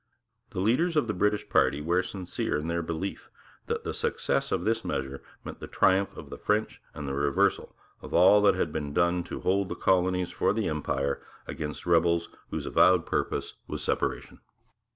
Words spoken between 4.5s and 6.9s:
of this measure meant the triumph of the French